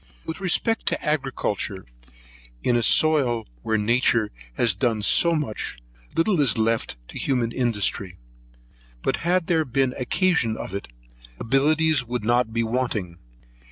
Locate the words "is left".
6.41-6.97